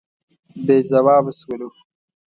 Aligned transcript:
بې 0.65 0.77
ځوابه 0.89 1.31
شولو. 1.37 1.69